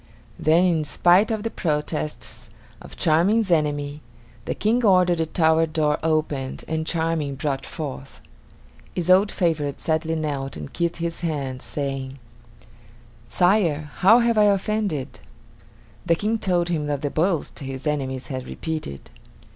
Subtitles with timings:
[0.39, 2.49] Then, in spite of the protests
[2.81, 3.99] of Charming's enemies,
[4.45, 8.19] the King ordered the tower door opened and Charming brought forth.
[8.95, 12.17] His old favorite sadly knelt and kissed his hand, saying:
[13.27, 15.19] "Sire, how have I offended?"
[16.07, 19.11] The King told him of the boast his enemies had repeated.